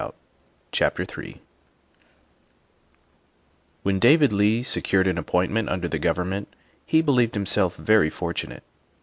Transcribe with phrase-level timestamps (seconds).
[0.01, 0.13] 30
[0.71, 1.41] THE WIFE OF III
[3.83, 6.47] WHEN David Leigh secured an appointment under the government
[6.87, 8.63] he believed himself very fortunate.